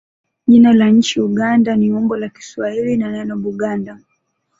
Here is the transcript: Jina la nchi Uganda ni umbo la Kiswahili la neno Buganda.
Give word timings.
Jina 0.47 0.73
la 0.73 0.89
nchi 0.89 1.19
Uganda 1.21 1.75
ni 1.75 1.91
umbo 1.91 2.17
la 2.17 2.29
Kiswahili 2.29 2.97
la 2.97 3.11
neno 3.11 3.37
Buganda. 3.37 3.99